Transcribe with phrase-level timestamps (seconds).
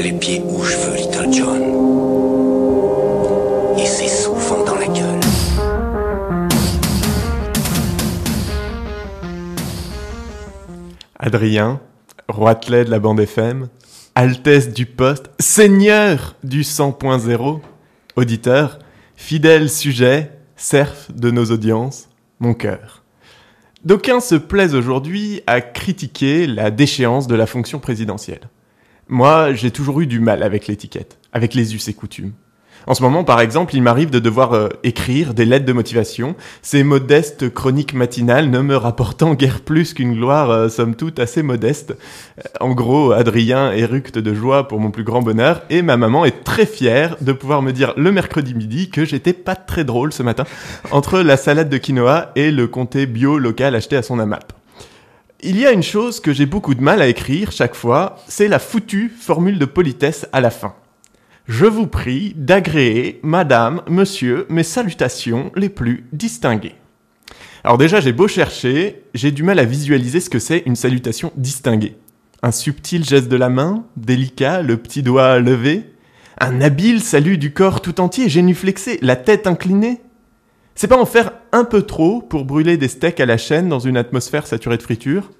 [0.00, 1.62] les pieds où je veux, Little John.
[3.78, 4.24] Et c'est
[4.66, 5.20] dans la gueule.
[11.18, 11.80] Adrien,
[12.28, 13.68] roitelet de la bande FM,
[14.14, 17.60] Altesse du poste, Seigneur du 100.0,
[18.16, 18.78] auditeur,
[19.16, 22.08] fidèle sujet, serf de nos audiences,
[22.40, 23.02] mon cœur.
[23.84, 28.48] D'aucuns se plaisent aujourd'hui à critiquer la déchéance de la fonction présidentielle.
[29.14, 32.32] Moi, j'ai toujours eu du mal avec l'étiquette, avec les us et coutumes.
[32.88, 36.34] En ce moment, par exemple, il m'arrive de devoir euh, écrire des lettres de motivation,
[36.62, 41.44] ces modestes chroniques matinales ne me rapportant guère plus qu'une gloire, euh, somme toute, assez
[41.44, 41.96] modeste.
[42.40, 46.24] Euh, en gros, Adrien éructe de joie pour mon plus grand bonheur, et ma maman
[46.24, 50.12] est très fière de pouvoir me dire le mercredi midi que j'étais pas très drôle
[50.12, 50.42] ce matin,
[50.90, 54.53] entre la salade de quinoa et le comté bio local acheté à son AMAP.
[55.46, 58.48] Il y a une chose que j'ai beaucoup de mal à écrire chaque fois, c'est
[58.48, 60.74] la foutue formule de politesse à la fin.
[61.46, 66.76] Je vous prie d'agréer, madame, monsieur, mes salutations les plus distinguées.
[67.62, 71.30] Alors déjà, j'ai beau chercher, j'ai du mal à visualiser ce que c'est une salutation
[71.36, 71.98] distinguée.
[72.42, 75.90] Un subtil geste de la main, délicat, le petit doigt levé,
[76.40, 80.00] un habile salut du corps tout entier, génuflexé, la tête inclinée.
[80.74, 83.78] C'est pas en faire un peu trop pour brûler des steaks à la chaîne dans
[83.78, 85.30] une atmosphère saturée de friture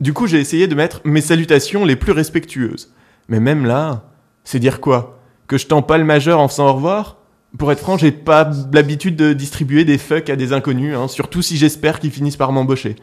[0.00, 2.94] Du coup, j'ai essayé de mettre mes salutations les plus respectueuses.
[3.28, 4.04] Mais même là,
[4.44, 5.20] c'est dire quoi?
[5.46, 7.18] Que je tends pas le majeur en faisant au revoir?
[7.58, 11.42] Pour être franc, j'ai pas l'habitude de distribuer des fucks à des inconnus, hein, surtout
[11.42, 12.96] si j'espère qu'ils finissent par m'embaucher.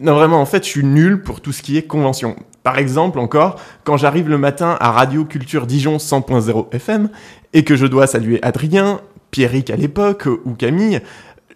[0.00, 2.36] Non, vraiment, en fait, je suis nul pour tout ce qui est convention.
[2.62, 7.10] Par exemple, encore, quand j'arrive le matin à Radio Culture Dijon 100.0 FM
[7.52, 11.00] et que je dois saluer Adrien, Pierrick à l'époque ou Camille,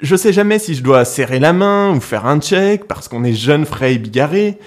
[0.03, 3.25] je sais jamais si je dois serrer la main ou faire un check parce qu'on
[3.25, 4.59] est jeune, frais et bigarré.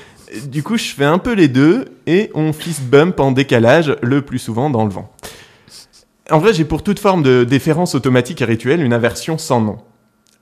[0.45, 4.23] Du coup, je fais un peu les deux et on fist bump en décalage, le
[4.23, 5.11] plus souvent dans le vent.
[6.31, 9.77] En vrai, j'ai pour toute forme de déférence automatique et rituelle une aversion sans nom.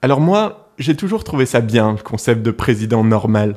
[0.00, 3.56] Alors moi, j'ai toujours trouvé ça bien, le concept de président normal.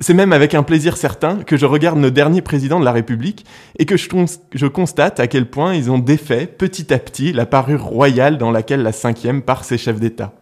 [0.00, 3.46] C'est même avec un plaisir certain que je regarde nos derniers présidents de la République
[3.78, 7.84] et que je, constate à quel point ils ont défait petit à petit la parure
[7.84, 10.32] royale dans laquelle la cinquième part ses chefs d'État.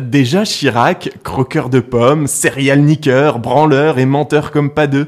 [0.00, 5.06] Déjà Chirac, croqueur de pommes, serial niqueur, branleur et menteur comme pas deux,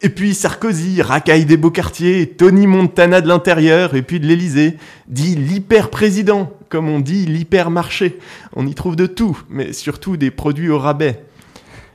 [0.00, 4.76] et puis Sarkozy, racaille des beaux quartiers, Tony Montana de l'intérieur, et puis de l'Élysée,
[5.08, 8.18] dit l'hyper-président, comme on dit l'hypermarché.
[8.54, 11.24] On y trouve de tout, mais surtout des produits au rabais.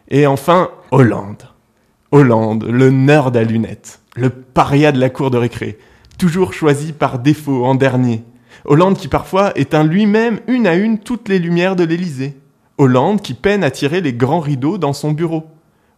[0.10, 1.44] Et enfin, Hollande.
[2.12, 5.80] Hollande, le nerd à lunettes, le paria de la cour de récré,
[6.20, 8.24] toujours choisi par défaut en dernier.
[8.66, 12.38] Hollande qui parfois éteint lui-même une à une toutes les lumières de l'Élysée.
[12.78, 15.53] Hollande qui peine à tirer les grands rideaux dans son bureau.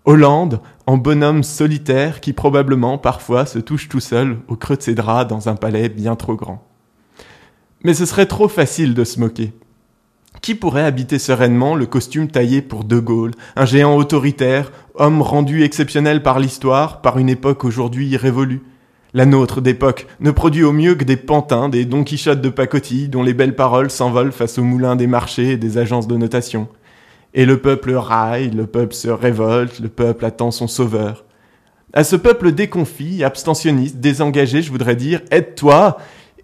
[0.08, 4.94] Hollande, en bonhomme solitaire qui probablement parfois se touche tout seul au creux de ses
[4.94, 6.64] draps dans un palais bien trop grand.
[7.84, 9.54] Mais ce serait trop facile de se moquer.
[10.44, 15.64] Qui pourrait habiter sereinement le costume taillé pour De Gaulle, un géant autoritaire, homme rendu
[15.64, 18.62] exceptionnel par l'histoire, par une époque aujourd'hui révolue
[19.16, 23.10] La nôtre d'époque ne produit au mieux que des pantins, des Don Quichotte de pacotille
[23.10, 26.68] dont les belles paroles s'envolent face aux moulins des marchés et des agences de notation.
[27.36, 31.26] Et le peuple raille, le peuple se révolte, le peuple attend son sauveur.
[31.92, 35.98] À ce peuple déconfit, abstentionniste, désengagé, je voudrais dire, aide-toi,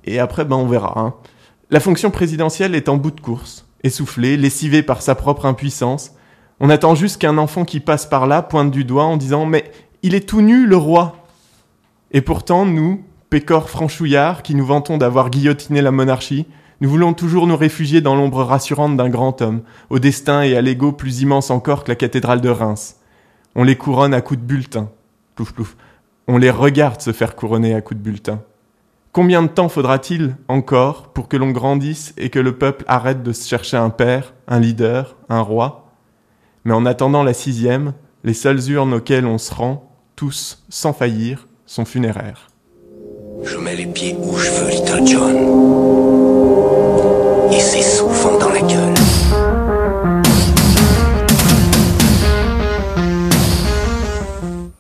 [0.04, 1.00] et après, ben, on verra.
[1.00, 1.14] Hein.
[1.70, 6.12] La fonction présidentielle est en bout de course, essoufflée, lessivée par sa propre impuissance.
[6.60, 9.72] On attend juste qu'un enfant qui passe par là pointe du doigt en disant Mais
[10.04, 11.16] il est tout nu, le roi
[12.12, 16.48] Et pourtant, nous, pécores franchouillards, qui nous vantons d'avoir guillotiné la monarchie,
[16.82, 19.62] nous voulons toujours nous réfugier dans l'ombre rassurante d'un grand homme,
[19.92, 22.98] au destin et à l'ego plus immense encore que la cathédrale de Reims.
[23.56, 24.90] On les couronne à coups de bulletin.
[25.36, 25.78] Plouf plouf.
[26.28, 28.42] On les regarde se faire couronner à coups de bulletin.
[29.12, 33.32] Combien de temps faudra-t-il encore pour que l'on grandisse et que le peuple arrête de
[33.32, 35.92] se chercher un père, un leader, un roi?
[36.66, 37.94] Mais en attendant la sixième,
[38.24, 42.48] les seules urnes auxquelles on se rend, tous, sans faillir, sont funéraires.
[43.44, 45.81] Je mets les pieds où je veux, Little John.